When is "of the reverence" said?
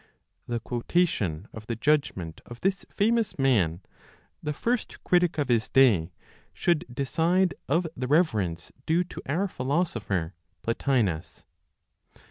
7.69-8.71